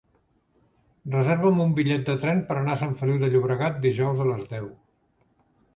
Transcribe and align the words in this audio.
Reserva'm 1.15 1.61
un 1.65 1.75
bitllet 1.81 2.09
de 2.09 2.15
tren 2.25 2.41
per 2.49 2.59
anar 2.63 2.75
a 2.77 2.81
Sant 2.83 2.97
Feliu 3.03 3.21
de 3.27 3.33
Llobregat 3.35 3.79
dijous 3.89 4.25
a 4.27 4.31
les 4.33 4.53
deu. 4.57 4.69